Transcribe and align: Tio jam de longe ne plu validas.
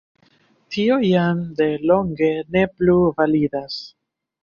Tio 0.75 0.97
jam 1.09 1.45
de 1.61 1.69
longe 1.91 2.33
ne 2.57 2.67
plu 2.79 2.99
validas. 3.23 3.83